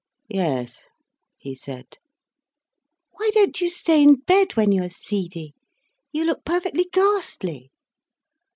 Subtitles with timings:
[0.31, 0.79] "Yes,"
[1.37, 1.97] he said.
[3.11, 5.53] "Why don't you stay in bed when you are seedy?
[6.11, 7.69] You look perfectly ghastly."